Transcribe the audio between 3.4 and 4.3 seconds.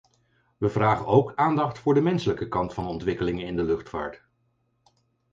in de luchtvaart.